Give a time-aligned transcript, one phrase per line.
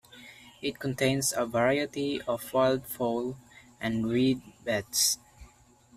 [0.63, 3.35] It contains a variety of wildfowl
[3.79, 5.19] and reedbeds.